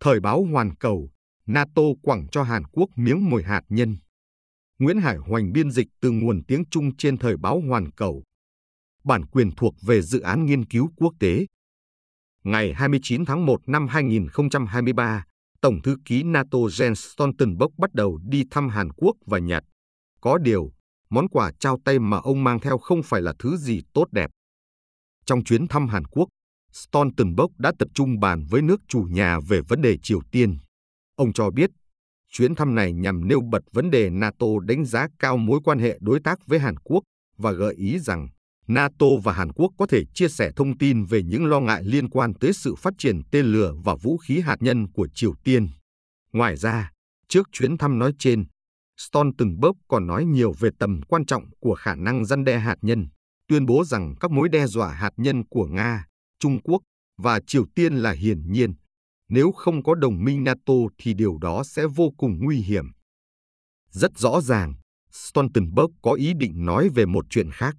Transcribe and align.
Thời 0.00 0.20
báo 0.20 0.44
Hoàn 0.52 0.76
Cầu, 0.76 1.10
NATO 1.46 1.82
quẳng 2.02 2.28
cho 2.28 2.42
Hàn 2.42 2.64
Quốc 2.64 2.88
miếng 2.96 3.30
mồi 3.30 3.42
hạt 3.42 3.62
nhân. 3.68 3.96
Nguyễn 4.78 4.98
Hải 4.98 5.16
Hoành 5.16 5.52
biên 5.52 5.70
dịch 5.70 5.88
từ 6.00 6.10
nguồn 6.10 6.44
tiếng 6.48 6.64
Trung 6.70 6.96
trên 6.96 7.18
Thời 7.18 7.36
báo 7.36 7.60
Hoàn 7.68 7.92
Cầu. 7.92 8.22
Bản 9.04 9.26
quyền 9.26 9.50
thuộc 9.56 9.74
về 9.82 10.02
dự 10.02 10.20
án 10.20 10.46
nghiên 10.46 10.64
cứu 10.66 10.90
quốc 10.96 11.14
tế. 11.20 11.46
Ngày 12.44 12.74
29 12.74 13.24
tháng 13.24 13.46
1 13.46 13.68
năm 13.68 13.88
2023, 13.88 15.24
Tổng 15.60 15.82
thư 15.82 15.96
ký 16.04 16.22
NATO 16.22 16.58
Jens 16.58 16.94
Stoltenberg 16.94 17.70
bắt 17.78 17.94
đầu 17.94 18.18
đi 18.28 18.44
thăm 18.50 18.68
Hàn 18.68 18.92
Quốc 18.92 19.16
và 19.26 19.38
Nhật. 19.38 19.64
Có 20.20 20.38
điều, 20.38 20.72
món 21.10 21.28
quà 21.28 21.52
trao 21.60 21.78
tay 21.84 21.98
mà 21.98 22.16
ông 22.16 22.44
mang 22.44 22.60
theo 22.60 22.78
không 22.78 23.02
phải 23.02 23.22
là 23.22 23.34
thứ 23.38 23.56
gì 23.56 23.82
tốt 23.92 24.06
đẹp. 24.12 24.30
Trong 25.26 25.44
chuyến 25.44 25.68
thăm 25.68 25.88
Hàn 25.88 26.04
Quốc, 26.04 26.28
Stoltenberg 26.78 27.52
đã 27.58 27.72
tập 27.78 27.88
trung 27.94 28.20
bàn 28.20 28.44
với 28.50 28.62
nước 28.62 28.80
chủ 28.88 29.06
nhà 29.10 29.40
về 29.48 29.60
vấn 29.68 29.82
đề 29.82 29.98
Triều 30.02 30.20
Tiên. 30.30 30.58
Ông 31.16 31.32
cho 31.32 31.50
biết, 31.50 31.70
chuyến 32.32 32.54
thăm 32.54 32.74
này 32.74 32.92
nhằm 32.92 33.28
nêu 33.28 33.40
bật 33.40 33.62
vấn 33.72 33.90
đề 33.90 34.10
NATO 34.10 34.46
đánh 34.66 34.84
giá 34.84 35.08
cao 35.18 35.36
mối 35.36 35.60
quan 35.64 35.78
hệ 35.78 35.98
đối 36.00 36.20
tác 36.20 36.46
với 36.46 36.58
Hàn 36.58 36.76
Quốc 36.76 37.02
và 37.38 37.52
gợi 37.52 37.74
ý 37.74 37.98
rằng 37.98 38.28
NATO 38.68 39.06
và 39.24 39.32
Hàn 39.32 39.52
Quốc 39.52 39.72
có 39.78 39.86
thể 39.86 40.04
chia 40.14 40.28
sẻ 40.28 40.50
thông 40.56 40.78
tin 40.78 41.04
về 41.04 41.22
những 41.22 41.46
lo 41.46 41.60
ngại 41.60 41.82
liên 41.84 42.08
quan 42.08 42.34
tới 42.34 42.52
sự 42.52 42.74
phát 42.74 42.94
triển 42.98 43.22
tên 43.30 43.46
lửa 43.46 43.74
và 43.84 43.94
vũ 44.02 44.16
khí 44.16 44.40
hạt 44.40 44.56
nhân 44.60 44.92
của 44.92 45.08
Triều 45.14 45.34
Tiên. 45.44 45.68
Ngoài 46.32 46.56
ra, 46.56 46.90
trước 47.28 47.48
chuyến 47.52 47.78
thăm 47.78 47.98
nói 47.98 48.12
trên, 48.18 48.44
Stoltenberg 48.98 49.72
còn 49.88 50.06
nói 50.06 50.24
nhiều 50.24 50.52
về 50.52 50.70
tầm 50.78 51.00
quan 51.08 51.26
trọng 51.26 51.44
của 51.60 51.74
khả 51.74 51.94
năng 51.94 52.24
răn 52.24 52.44
đe 52.44 52.58
hạt 52.58 52.76
nhân, 52.82 53.08
tuyên 53.48 53.66
bố 53.66 53.84
rằng 53.84 54.14
các 54.20 54.30
mối 54.30 54.48
đe 54.48 54.66
dọa 54.66 54.92
hạt 54.92 55.12
nhân 55.16 55.44
của 55.50 55.66
Nga, 55.66 56.04
Trung 56.40 56.60
Quốc 56.62 56.82
và 57.18 57.40
Triều 57.46 57.64
Tiên 57.74 57.94
là 57.94 58.12
hiển 58.12 58.52
nhiên. 58.52 58.74
Nếu 59.28 59.52
không 59.52 59.82
có 59.82 59.94
đồng 59.94 60.24
minh 60.24 60.44
NATO 60.44 60.74
thì 60.98 61.14
điều 61.14 61.38
đó 61.38 61.64
sẽ 61.64 61.86
vô 61.86 62.12
cùng 62.16 62.38
nguy 62.40 62.56
hiểm. 62.56 62.84
Rất 63.90 64.18
rõ 64.18 64.40
ràng, 64.40 64.74
Stoltenberg 65.12 65.92
có 66.02 66.12
ý 66.12 66.32
định 66.34 66.64
nói 66.64 66.88
về 66.94 67.06
một 67.06 67.24
chuyện 67.30 67.50
khác. 67.50 67.76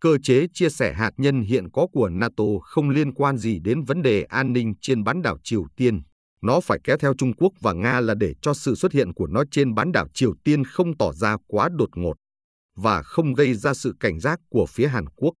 Cơ 0.00 0.18
chế 0.22 0.46
chia 0.54 0.68
sẻ 0.68 0.94
hạt 0.94 1.10
nhân 1.16 1.42
hiện 1.42 1.70
có 1.70 1.86
của 1.92 2.08
NATO 2.08 2.44
không 2.62 2.90
liên 2.90 3.14
quan 3.14 3.38
gì 3.38 3.58
đến 3.58 3.84
vấn 3.84 4.02
đề 4.02 4.22
an 4.22 4.52
ninh 4.52 4.74
trên 4.80 5.04
bán 5.04 5.22
đảo 5.22 5.38
Triều 5.44 5.64
Tiên. 5.76 6.02
Nó 6.42 6.60
phải 6.60 6.78
kéo 6.84 6.96
theo 6.98 7.14
Trung 7.18 7.32
Quốc 7.36 7.52
và 7.60 7.72
Nga 7.72 8.00
là 8.00 8.14
để 8.14 8.34
cho 8.42 8.54
sự 8.54 8.74
xuất 8.74 8.92
hiện 8.92 9.14
của 9.14 9.26
nó 9.26 9.44
trên 9.50 9.74
bán 9.74 9.92
đảo 9.92 10.08
Triều 10.14 10.34
Tiên 10.44 10.64
không 10.64 10.96
tỏ 10.96 11.12
ra 11.12 11.36
quá 11.46 11.68
đột 11.72 11.90
ngột 11.94 12.14
và 12.76 13.02
không 13.02 13.34
gây 13.34 13.54
ra 13.54 13.74
sự 13.74 13.94
cảnh 14.00 14.20
giác 14.20 14.40
của 14.50 14.66
phía 14.68 14.88
Hàn 14.88 15.08
Quốc. 15.08 15.32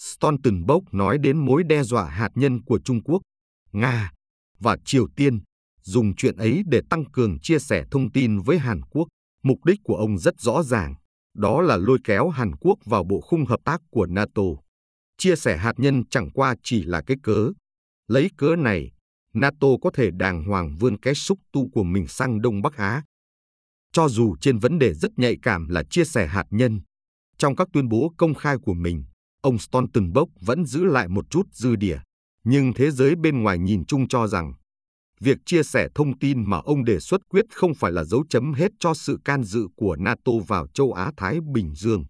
Stoltenberg 0.00 0.80
nói 0.92 1.18
đến 1.18 1.36
mối 1.44 1.62
đe 1.64 1.82
dọa 1.82 2.04
hạt 2.04 2.30
nhân 2.34 2.62
của 2.62 2.80
Trung 2.84 3.02
Quốc, 3.02 3.22
Nga 3.72 4.12
và 4.58 4.76
Triều 4.84 5.08
Tiên, 5.16 5.40
dùng 5.82 6.14
chuyện 6.16 6.36
ấy 6.36 6.62
để 6.66 6.80
tăng 6.90 7.04
cường 7.12 7.40
chia 7.40 7.58
sẻ 7.58 7.84
thông 7.90 8.12
tin 8.12 8.38
với 8.38 8.58
Hàn 8.58 8.82
Quốc. 8.82 9.08
Mục 9.42 9.64
đích 9.64 9.78
của 9.84 9.96
ông 9.96 10.18
rất 10.18 10.40
rõ 10.40 10.62
ràng, 10.62 10.94
đó 11.34 11.60
là 11.60 11.76
lôi 11.76 11.98
kéo 12.04 12.28
Hàn 12.28 12.56
Quốc 12.56 12.78
vào 12.84 13.04
bộ 13.04 13.20
khung 13.20 13.44
hợp 13.44 13.60
tác 13.64 13.80
của 13.90 14.06
NATO. 14.06 14.42
Chia 15.18 15.36
sẻ 15.36 15.56
hạt 15.56 15.72
nhân 15.76 16.08
chẳng 16.10 16.30
qua 16.30 16.54
chỉ 16.62 16.82
là 16.82 17.02
cái 17.06 17.16
cớ. 17.22 17.50
Lấy 18.08 18.30
cớ 18.36 18.56
này, 18.56 18.90
NATO 19.34 19.68
có 19.82 19.90
thể 19.94 20.10
đàng 20.10 20.44
hoàng 20.44 20.76
vươn 20.76 20.98
cái 20.98 21.14
xúc 21.14 21.38
tu 21.52 21.70
của 21.70 21.84
mình 21.84 22.06
sang 22.06 22.42
Đông 22.42 22.62
Bắc 22.62 22.76
Á. 22.76 23.02
Cho 23.92 24.08
dù 24.08 24.36
trên 24.40 24.58
vấn 24.58 24.78
đề 24.78 24.94
rất 24.94 25.10
nhạy 25.16 25.36
cảm 25.42 25.68
là 25.68 25.82
chia 25.90 26.04
sẻ 26.04 26.26
hạt 26.26 26.46
nhân, 26.50 26.80
trong 27.38 27.56
các 27.56 27.68
tuyên 27.72 27.88
bố 27.88 28.12
công 28.16 28.34
khai 28.34 28.56
của 28.62 28.74
mình, 28.74 29.04
ông 29.40 29.58
Stoltenberg 29.58 30.28
vẫn 30.40 30.64
giữ 30.64 30.84
lại 30.84 31.08
một 31.08 31.30
chút 31.30 31.46
dư 31.52 31.76
địa, 31.76 31.98
nhưng 32.44 32.72
thế 32.74 32.90
giới 32.90 33.14
bên 33.16 33.42
ngoài 33.42 33.58
nhìn 33.58 33.84
chung 33.84 34.08
cho 34.08 34.26
rằng 34.26 34.52
việc 35.20 35.38
chia 35.46 35.62
sẻ 35.62 35.88
thông 35.94 36.18
tin 36.18 36.50
mà 36.50 36.58
ông 36.58 36.84
đề 36.84 37.00
xuất 37.00 37.20
quyết 37.28 37.44
không 37.54 37.74
phải 37.74 37.92
là 37.92 38.04
dấu 38.04 38.24
chấm 38.28 38.52
hết 38.52 38.70
cho 38.80 38.94
sự 38.94 39.18
can 39.24 39.44
dự 39.44 39.66
của 39.76 39.96
NATO 39.96 40.32
vào 40.46 40.66
châu 40.74 40.92
Á-Thái 40.92 41.38
Bình 41.52 41.74
Dương. 41.74 42.04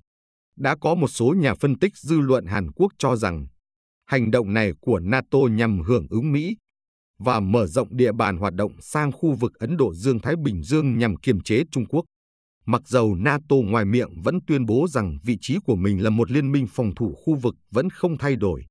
Đã 0.56 0.76
có 0.80 0.94
một 0.94 1.08
số 1.08 1.34
nhà 1.38 1.54
phân 1.54 1.78
tích 1.78 1.96
dư 1.96 2.20
luận 2.20 2.46
Hàn 2.46 2.70
Quốc 2.72 2.92
cho 2.98 3.16
rằng 3.16 3.46
hành 4.06 4.30
động 4.30 4.54
này 4.54 4.72
của 4.80 4.98
NATO 4.98 5.38
nhằm 5.50 5.80
hưởng 5.80 6.06
ứng 6.10 6.32
Mỹ 6.32 6.56
và 7.18 7.40
mở 7.40 7.66
rộng 7.66 7.96
địa 7.96 8.12
bàn 8.12 8.36
hoạt 8.36 8.54
động 8.54 8.72
sang 8.80 9.12
khu 9.12 9.34
vực 9.34 9.54
Ấn 9.54 9.76
Độ 9.76 9.94
Dương-Thái 9.94 10.34
Bình 10.36 10.62
Dương 10.62 10.98
nhằm 10.98 11.16
kiềm 11.16 11.40
chế 11.40 11.62
Trung 11.70 11.86
Quốc. 11.86 12.04
Mặc 12.66 12.88
dầu 12.88 13.14
NATO 13.14 13.56
ngoài 13.56 13.84
miệng 13.84 14.22
vẫn 14.22 14.38
tuyên 14.46 14.66
bố 14.66 14.86
rằng 14.88 15.18
vị 15.22 15.36
trí 15.40 15.58
của 15.64 15.76
mình 15.76 16.02
là 16.02 16.10
một 16.10 16.30
liên 16.30 16.52
minh 16.52 16.66
phòng 16.66 16.94
thủ 16.94 17.14
khu 17.24 17.34
vực 17.34 17.54
vẫn 17.70 17.90
không 17.90 18.18
thay 18.18 18.36
đổi, 18.36 18.66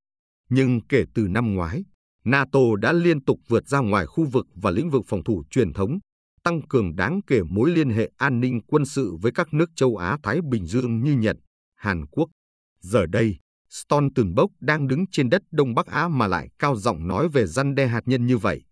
nhưng 0.49 0.81
kể 0.89 1.03
từ 1.13 1.27
năm 1.27 1.55
ngoái, 1.55 1.83
NATO 2.25 2.59
đã 2.81 2.93
liên 2.93 3.23
tục 3.23 3.39
vượt 3.47 3.67
ra 3.67 3.79
ngoài 3.79 4.05
khu 4.05 4.25
vực 4.25 4.47
và 4.55 4.71
lĩnh 4.71 4.89
vực 4.89 5.01
phòng 5.07 5.23
thủ 5.23 5.43
truyền 5.49 5.73
thống, 5.73 5.99
tăng 6.43 6.61
cường 6.67 6.95
đáng 6.95 7.19
kể 7.27 7.41
mối 7.49 7.69
liên 7.69 7.89
hệ 7.89 8.11
an 8.17 8.39
ninh 8.39 8.61
quân 8.67 8.85
sự 8.85 9.15
với 9.21 9.31
các 9.31 9.53
nước 9.53 9.69
châu 9.75 9.97
Á-Thái 9.97 10.39
Bình 10.49 10.65
Dương 10.65 11.03
như 11.03 11.13
Nhật, 11.13 11.37
Hàn 11.75 12.05
Quốc. 12.05 12.29
Giờ 12.79 13.05
đây, 13.05 13.37
Stoltenberg 13.69 14.47
đang 14.59 14.87
đứng 14.87 15.05
trên 15.11 15.29
đất 15.29 15.41
Đông 15.51 15.75
Bắc 15.75 15.85
Á 15.85 16.07
mà 16.07 16.27
lại 16.27 16.49
cao 16.59 16.75
giọng 16.75 17.07
nói 17.07 17.27
về 17.29 17.45
răn 17.45 17.75
đe 17.75 17.87
hạt 17.87 18.01
nhân 18.05 18.25
như 18.25 18.37
vậy. 18.37 18.63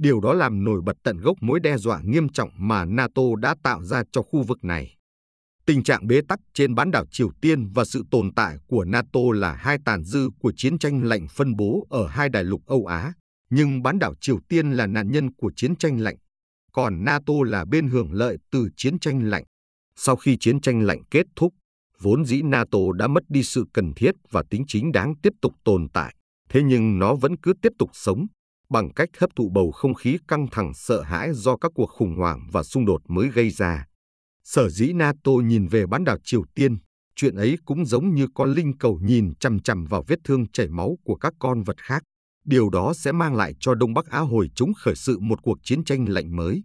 Điều 0.00 0.20
đó 0.20 0.32
làm 0.32 0.64
nổi 0.64 0.80
bật 0.84 0.96
tận 1.02 1.16
gốc 1.16 1.36
mối 1.40 1.60
đe 1.60 1.76
dọa 1.76 2.00
nghiêm 2.04 2.28
trọng 2.28 2.50
mà 2.56 2.84
NATO 2.84 3.22
đã 3.40 3.54
tạo 3.62 3.84
ra 3.84 4.02
cho 4.12 4.22
khu 4.22 4.42
vực 4.42 4.64
này. 4.64 4.96
Tình 5.66 5.82
trạng 5.82 6.06
bế 6.06 6.20
tắc 6.28 6.38
trên 6.54 6.74
bán 6.74 6.90
đảo 6.90 7.04
Triều 7.10 7.30
Tiên 7.40 7.72
và 7.74 7.84
sự 7.84 8.04
tồn 8.10 8.30
tại 8.36 8.56
của 8.66 8.84
NATO 8.84 9.20
là 9.34 9.52
hai 9.52 9.78
tàn 9.84 10.04
dư 10.04 10.28
của 10.38 10.52
chiến 10.56 10.78
tranh 10.78 11.04
lạnh 11.04 11.26
phân 11.30 11.56
bố 11.56 11.86
ở 11.90 12.06
hai 12.06 12.28
đại 12.28 12.44
lục 12.44 12.60
Âu 12.66 12.86
Á, 12.86 13.12
nhưng 13.50 13.82
bán 13.82 13.98
đảo 13.98 14.14
Triều 14.20 14.38
Tiên 14.48 14.70
là 14.70 14.86
nạn 14.86 15.10
nhân 15.10 15.34
của 15.34 15.52
chiến 15.56 15.76
tranh 15.76 16.00
lạnh, 16.00 16.16
còn 16.72 17.04
NATO 17.04 17.34
là 17.46 17.64
bên 17.64 17.88
hưởng 17.88 18.12
lợi 18.12 18.36
từ 18.50 18.68
chiến 18.76 18.98
tranh 18.98 19.22
lạnh. 19.22 19.44
Sau 19.96 20.16
khi 20.16 20.36
chiến 20.40 20.60
tranh 20.60 20.80
lạnh 20.82 21.02
kết 21.10 21.26
thúc, 21.36 21.54
vốn 22.00 22.24
dĩ 22.24 22.42
NATO 22.42 22.78
đã 22.94 23.06
mất 23.06 23.22
đi 23.28 23.42
sự 23.42 23.64
cần 23.74 23.92
thiết 23.96 24.14
và 24.30 24.42
tính 24.50 24.64
chính 24.68 24.92
đáng 24.92 25.14
tiếp 25.22 25.32
tục 25.42 25.54
tồn 25.64 25.86
tại, 25.92 26.14
thế 26.48 26.62
nhưng 26.62 26.98
nó 26.98 27.14
vẫn 27.14 27.36
cứ 27.36 27.52
tiếp 27.62 27.72
tục 27.78 27.90
sống 27.92 28.26
bằng 28.70 28.94
cách 28.94 29.08
hấp 29.18 29.30
thụ 29.36 29.50
bầu 29.54 29.70
không 29.70 29.94
khí 29.94 30.18
căng 30.28 30.46
thẳng 30.50 30.72
sợ 30.74 31.02
hãi 31.02 31.30
do 31.34 31.56
các 31.56 31.72
cuộc 31.74 31.90
khủng 31.90 32.16
hoảng 32.16 32.48
và 32.52 32.62
xung 32.62 32.86
đột 32.86 33.00
mới 33.08 33.28
gây 33.28 33.50
ra. 33.50 33.86
Sở 34.44 34.68
dĩ 34.68 34.92
NATO 34.92 35.32
nhìn 35.44 35.66
về 35.66 35.86
bán 35.86 36.04
đảo 36.04 36.16
Triều 36.24 36.42
Tiên, 36.54 36.78
chuyện 37.16 37.36
ấy 37.36 37.56
cũng 37.64 37.86
giống 37.86 38.14
như 38.14 38.26
con 38.34 38.52
linh 38.52 38.78
cầu 38.78 38.98
nhìn 39.02 39.34
chằm 39.34 39.58
chằm 39.60 39.84
vào 39.84 40.04
vết 40.06 40.18
thương 40.24 40.50
chảy 40.52 40.68
máu 40.68 40.96
của 41.04 41.14
các 41.14 41.32
con 41.38 41.62
vật 41.62 41.76
khác. 41.82 42.02
Điều 42.44 42.70
đó 42.70 42.92
sẽ 42.96 43.12
mang 43.12 43.34
lại 43.34 43.52
cho 43.60 43.74
Đông 43.74 43.94
Bắc 43.94 44.06
Á 44.06 44.18
hồi 44.18 44.48
chúng 44.54 44.72
khởi 44.74 44.94
sự 44.96 45.18
một 45.18 45.38
cuộc 45.42 45.58
chiến 45.62 45.84
tranh 45.84 46.08
lạnh 46.08 46.36
mới. 46.36 46.62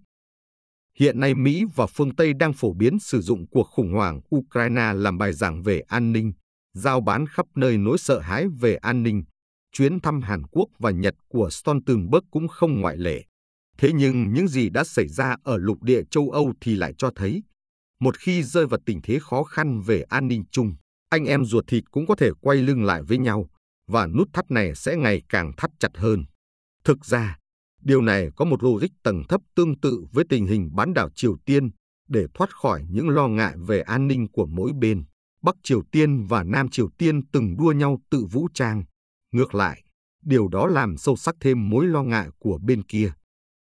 Hiện 0.99 1.19
nay 1.19 1.35
Mỹ 1.35 1.63
và 1.75 1.87
phương 1.87 2.15
Tây 2.15 2.33
đang 2.33 2.53
phổ 2.53 2.73
biến 2.73 2.99
sử 2.99 3.21
dụng 3.21 3.45
cuộc 3.51 3.63
khủng 3.63 3.93
hoảng 3.93 4.19
Ukraine 4.35 4.93
làm 4.93 5.17
bài 5.17 5.33
giảng 5.33 5.63
về 5.63 5.79
an 5.79 6.11
ninh, 6.11 6.33
giao 6.73 7.01
bán 7.01 7.25
khắp 7.27 7.45
nơi 7.55 7.77
nỗi 7.77 7.97
sợ 7.97 8.19
hãi 8.19 8.45
về 8.59 8.75
an 8.75 9.03
ninh. 9.03 9.23
Chuyến 9.77 9.99
thăm 9.99 10.21
Hàn 10.21 10.43
Quốc 10.51 10.69
và 10.79 10.91
Nhật 10.91 11.15
của 11.27 11.49
Stoltenberg 11.49 12.25
cũng 12.31 12.47
không 12.47 12.81
ngoại 12.81 12.97
lệ. 12.97 13.23
Thế 13.77 13.91
nhưng 13.93 14.33
những 14.33 14.47
gì 14.47 14.69
đã 14.69 14.83
xảy 14.83 15.07
ra 15.07 15.35
ở 15.43 15.57
lục 15.57 15.83
địa 15.83 16.01
châu 16.11 16.31
Âu 16.31 16.53
thì 16.61 16.75
lại 16.75 16.93
cho 16.97 17.11
thấy 17.15 17.43
một 17.99 18.17
khi 18.17 18.43
rơi 18.43 18.65
vào 18.65 18.79
tình 18.85 19.01
thế 19.03 19.19
khó 19.21 19.43
khăn 19.43 19.81
về 19.81 20.01
an 20.01 20.27
ninh 20.27 20.43
chung, 20.51 20.75
anh 21.09 21.25
em 21.25 21.45
ruột 21.45 21.67
thịt 21.67 21.83
cũng 21.91 22.05
có 22.05 22.15
thể 22.15 22.29
quay 22.41 22.57
lưng 22.57 22.83
lại 22.83 23.03
với 23.03 23.17
nhau 23.17 23.49
và 23.87 24.07
nút 24.07 24.29
thắt 24.33 24.51
này 24.51 24.75
sẽ 24.75 24.95
ngày 24.95 25.21
càng 25.29 25.51
thắt 25.57 25.71
chặt 25.79 25.91
hơn. 25.95 26.23
Thực 26.83 27.05
ra, 27.05 27.37
điều 27.81 28.01
này 28.01 28.29
có 28.35 28.45
một 28.45 28.63
logic 28.63 28.87
tầng 29.03 29.23
thấp 29.29 29.41
tương 29.55 29.79
tự 29.79 30.05
với 30.11 30.25
tình 30.29 30.45
hình 30.45 30.69
bán 30.75 30.93
đảo 30.93 31.09
Triều 31.15 31.37
Tiên 31.45 31.69
để 32.07 32.25
thoát 32.33 32.55
khỏi 32.55 32.83
những 32.89 33.09
lo 33.09 33.27
ngại 33.27 33.55
về 33.67 33.81
an 33.81 34.07
ninh 34.07 34.27
của 34.31 34.45
mỗi 34.45 34.71
bên. 34.79 35.03
Bắc 35.41 35.55
Triều 35.63 35.81
Tiên 35.91 36.25
và 36.25 36.43
Nam 36.43 36.69
Triều 36.69 36.89
Tiên 36.97 37.27
từng 37.31 37.57
đua 37.57 37.71
nhau 37.71 37.99
tự 38.09 38.25
vũ 38.31 38.47
trang. 38.53 38.83
Ngược 39.35 39.55
lại, 39.55 39.83
điều 40.23 40.47
đó 40.47 40.67
làm 40.67 40.97
sâu 40.97 41.15
sắc 41.15 41.35
thêm 41.39 41.69
mối 41.69 41.87
lo 41.87 42.03
ngại 42.03 42.29
của 42.39 42.59
bên 42.63 42.83
kia. 42.83 43.13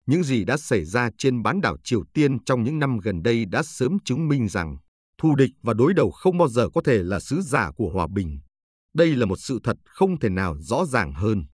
Những 0.06 0.22
gì 0.22 0.44
đã 0.44 0.56
xảy 0.56 0.84
ra 0.84 1.10
trên 1.18 1.42
bán 1.42 1.60
đảo 1.60 1.76
Triều 1.84 2.04
Tiên 2.14 2.44
trong 2.44 2.64
những 2.64 2.78
năm 2.78 2.98
gần 2.98 3.22
đây 3.22 3.44
đã 3.44 3.62
sớm 3.62 3.98
chứng 4.04 4.28
minh 4.28 4.48
rằng 4.48 4.76
thù 5.18 5.34
địch 5.36 5.50
và 5.62 5.74
đối 5.74 5.94
đầu 5.94 6.10
không 6.10 6.38
bao 6.38 6.48
giờ 6.48 6.68
có 6.74 6.80
thể 6.84 7.02
là 7.02 7.20
sứ 7.20 7.40
giả 7.42 7.70
của 7.76 7.90
hòa 7.94 8.06
bình. 8.14 8.40
Đây 8.94 9.16
là 9.16 9.26
một 9.26 9.36
sự 9.38 9.58
thật 9.64 9.76
không 9.84 10.18
thể 10.18 10.28
nào 10.28 10.56
rõ 10.58 10.84
ràng 10.84 11.12
hơn. 11.12 11.44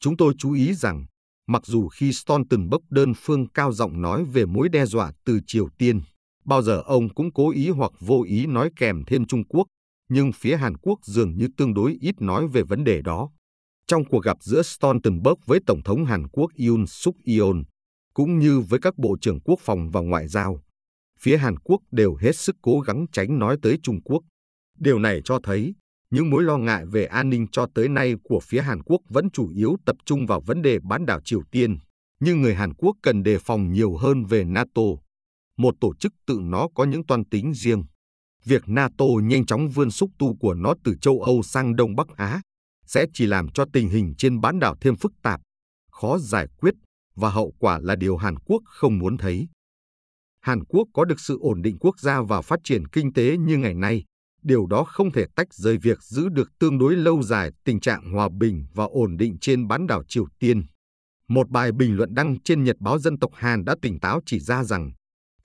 Chúng 0.00 0.16
tôi 0.16 0.34
chú 0.38 0.52
ý 0.52 0.74
rằng, 0.74 1.06
mặc 1.46 1.62
dù 1.66 1.88
khi 1.88 2.12
Stoltenberg 2.12 2.82
đơn 2.90 3.12
phương 3.16 3.48
cao 3.48 3.72
giọng 3.72 4.02
nói 4.02 4.24
về 4.24 4.46
mối 4.46 4.68
đe 4.68 4.86
dọa 4.86 5.12
từ 5.24 5.40
Triều 5.46 5.68
Tiên, 5.78 6.00
bao 6.44 6.62
giờ 6.62 6.82
ông 6.86 7.14
cũng 7.14 7.32
cố 7.32 7.50
ý 7.50 7.68
hoặc 7.68 7.92
vô 8.00 8.22
ý 8.28 8.46
nói 8.46 8.70
kèm 8.76 9.02
thêm 9.06 9.26
Trung 9.26 9.44
Quốc, 9.48 9.66
nhưng 10.08 10.32
phía 10.32 10.56
Hàn 10.56 10.76
Quốc 10.76 10.98
dường 11.02 11.36
như 11.36 11.48
tương 11.56 11.74
đối 11.74 11.96
ít 12.00 12.14
nói 12.20 12.48
về 12.48 12.62
vấn 12.62 12.84
đề 12.84 13.02
đó. 13.02 13.30
Trong 13.86 14.04
cuộc 14.04 14.24
gặp 14.24 14.36
giữa 14.40 14.62
Stoltenberg 14.62 15.36
với 15.46 15.58
Tổng 15.66 15.82
thống 15.82 16.04
Hàn 16.04 16.28
Quốc 16.28 16.50
Yoon 16.66 16.86
suk 16.86 17.16
yeol 17.24 17.56
cũng 18.14 18.38
như 18.38 18.60
với 18.60 18.80
các 18.80 18.98
bộ 18.98 19.16
trưởng 19.20 19.40
quốc 19.40 19.60
phòng 19.60 19.90
và 19.90 20.00
ngoại 20.00 20.28
giao, 20.28 20.62
phía 21.20 21.36
Hàn 21.36 21.58
Quốc 21.58 21.80
đều 21.90 22.14
hết 22.14 22.36
sức 22.36 22.56
cố 22.62 22.80
gắng 22.80 23.06
tránh 23.12 23.38
nói 23.38 23.56
tới 23.62 23.78
Trung 23.82 24.02
Quốc. 24.02 24.22
Điều 24.78 24.98
này 24.98 25.20
cho 25.24 25.38
thấy 25.42 25.74
những 26.10 26.30
mối 26.30 26.42
lo 26.42 26.58
ngại 26.58 26.86
về 26.86 27.04
an 27.04 27.30
ninh 27.30 27.46
cho 27.52 27.66
tới 27.74 27.88
nay 27.88 28.14
của 28.24 28.40
phía 28.42 28.60
Hàn 28.60 28.82
Quốc 28.82 29.00
vẫn 29.08 29.30
chủ 29.30 29.48
yếu 29.48 29.76
tập 29.86 29.96
trung 30.04 30.26
vào 30.26 30.40
vấn 30.40 30.62
đề 30.62 30.78
bán 30.78 31.06
đảo 31.06 31.20
Triều 31.24 31.42
Tiên. 31.50 31.78
nhưng 32.20 32.42
người 32.42 32.54
Hàn 32.54 32.74
Quốc 32.74 32.96
cần 33.02 33.22
đề 33.22 33.38
phòng 33.38 33.72
nhiều 33.72 33.96
hơn 33.96 34.24
về 34.24 34.44
NATO, 34.44 34.82
một 35.56 35.74
tổ 35.80 35.94
chức 35.94 36.12
tự 36.26 36.38
nó 36.42 36.68
có 36.74 36.84
những 36.84 37.06
toan 37.06 37.24
tính 37.24 37.54
riêng. 37.54 37.84
Việc 38.46 38.62
NATO 38.66 39.04
nhanh 39.22 39.46
chóng 39.46 39.68
vươn 39.68 39.90
xúc 39.90 40.10
tu 40.18 40.36
của 40.36 40.54
nó 40.54 40.74
từ 40.84 40.94
châu 41.00 41.20
Âu 41.20 41.42
sang 41.42 41.76
Đông 41.76 41.96
Bắc 41.96 42.08
Á 42.16 42.40
sẽ 42.86 43.06
chỉ 43.12 43.26
làm 43.26 43.48
cho 43.48 43.64
tình 43.72 43.88
hình 43.88 44.14
trên 44.18 44.40
bán 44.40 44.58
đảo 44.58 44.76
thêm 44.80 44.96
phức 44.96 45.12
tạp, 45.22 45.40
khó 45.90 46.18
giải 46.18 46.46
quyết 46.60 46.74
và 47.14 47.30
hậu 47.30 47.52
quả 47.58 47.78
là 47.82 47.96
điều 47.96 48.16
Hàn 48.16 48.38
Quốc 48.38 48.62
không 48.64 48.98
muốn 48.98 49.16
thấy. 49.16 49.48
Hàn 50.40 50.64
Quốc 50.64 50.88
có 50.94 51.04
được 51.04 51.20
sự 51.20 51.38
ổn 51.40 51.62
định 51.62 51.76
quốc 51.80 52.00
gia 52.00 52.22
và 52.22 52.42
phát 52.42 52.60
triển 52.64 52.88
kinh 52.88 53.12
tế 53.12 53.36
như 53.36 53.56
ngày 53.56 53.74
nay, 53.74 54.04
điều 54.42 54.66
đó 54.66 54.84
không 54.84 55.12
thể 55.12 55.24
tách 55.36 55.54
rời 55.54 55.78
việc 55.78 56.02
giữ 56.02 56.28
được 56.28 56.50
tương 56.58 56.78
đối 56.78 56.96
lâu 56.96 57.22
dài 57.22 57.50
tình 57.64 57.80
trạng 57.80 58.12
hòa 58.12 58.28
bình 58.38 58.66
và 58.74 58.84
ổn 58.84 59.16
định 59.16 59.36
trên 59.40 59.68
bán 59.68 59.86
đảo 59.86 60.02
Triều 60.08 60.26
Tiên. 60.38 60.62
Một 61.28 61.50
bài 61.50 61.72
bình 61.72 61.96
luận 61.96 62.14
đăng 62.14 62.42
trên 62.42 62.64
Nhật 62.64 62.76
báo 62.80 62.98
Dân 62.98 63.18
tộc 63.18 63.30
Hàn 63.34 63.64
đã 63.64 63.76
tỉnh 63.82 64.00
táo 64.00 64.20
chỉ 64.26 64.40
ra 64.40 64.64
rằng 64.64 64.90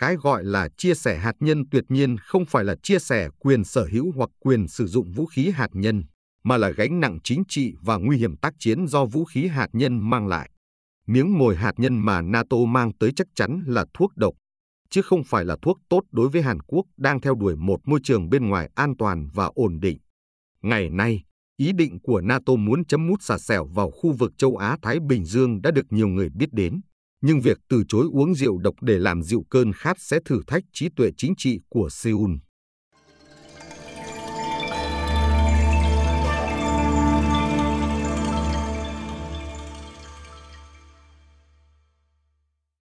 cái 0.01 0.15
gọi 0.15 0.43
là 0.43 0.69
chia 0.77 0.93
sẻ 0.93 1.17
hạt 1.17 1.35
nhân 1.39 1.69
tuyệt 1.71 1.83
nhiên 1.89 2.17
không 2.17 2.45
phải 2.45 2.63
là 2.63 2.75
chia 2.83 2.99
sẻ 2.99 3.29
quyền 3.39 3.63
sở 3.63 3.87
hữu 3.91 4.11
hoặc 4.15 4.29
quyền 4.39 4.67
sử 4.67 4.87
dụng 4.87 5.11
vũ 5.11 5.25
khí 5.25 5.49
hạt 5.49 5.69
nhân, 5.73 6.03
mà 6.43 6.57
là 6.57 6.69
gánh 6.69 6.99
nặng 6.99 7.17
chính 7.23 7.43
trị 7.47 7.73
và 7.81 7.97
nguy 7.97 8.17
hiểm 8.17 8.37
tác 8.37 8.53
chiến 8.59 8.87
do 8.87 9.05
vũ 9.05 9.25
khí 9.25 9.47
hạt 9.47 9.67
nhân 9.73 10.09
mang 10.09 10.27
lại. 10.27 10.51
Miếng 11.07 11.37
mồi 11.37 11.55
hạt 11.55 11.73
nhân 11.77 11.99
mà 11.99 12.21
NATO 12.21 12.57
mang 12.67 12.91
tới 12.99 13.11
chắc 13.15 13.27
chắn 13.35 13.63
là 13.67 13.85
thuốc 13.93 14.11
độc, 14.15 14.33
chứ 14.89 15.01
không 15.01 15.23
phải 15.23 15.45
là 15.45 15.57
thuốc 15.61 15.77
tốt 15.89 16.01
đối 16.11 16.29
với 16.29 16.41
Hàn 16.41 16.59
Quốc 16.59 16.85
đang 16.97 17.21
theo 17.21 17.35
đuổi 17.35 17.55
một 17.55 17.79
môi 17.85 17.99
trường 18.03 18.29
bên 18.29 18.49
ngoài 18.49 18.69
an 18.75 18.93
toàn 18.97 19.27
và 19.33 19.49
ổn 19.55 19.79
định. 19.79 19.97
Ngày 20.61 20.89
nay, 20.89 21.23
ý 21.57 21.71
định 21.71 21.99
của 22.03 22.21
NATO 22.21 22.55
muốn 22.55 22.85
chấm 22.85 23.07
mút 23.07 23.21
xà 23.21 23.37
xẻo 23.37 23.65
vào 23.65 23.91
khu 23.91 24.11
vực 24.11 24.31
châu 24.37 24.55
Á-Thái 24.55 24.97
Bình 24.99 25.25
Dương 25.25 25.61
đã 25.61 25.71
được 25.71 25.85
nhiều 25.89 26.07
người 26.07 26.29
biết 26.29 26.53
đến. 26.53 26.81
Nhưng 27.21 27.41
việc 27.41 27.57
từ 27.69 27.83
chối 27.87 28.07
uống 28.11 28.35
rượu 28.35 28.57
độc 28.57 28.75
để 28.81 28.99
làm 28.99 29.23
dịu 29.23 29.45
cơn 29.49 29.73
khát 29.73 29.97
sẽ 29.99 30.19
thử 30.25 30.41
thách 30.47 30.63
trí 30.73 30.89
tuệ 30.89 31.11
chính 31.17 31.33
trị 31.37 31.59
của 31.69 31.89
Seoul. 31.91 32.31